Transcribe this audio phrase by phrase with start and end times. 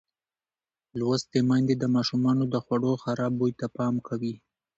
[0.99, 4.33] لوستې میندې د ماشومانو د خوړو خراب بوی ته پام کوي.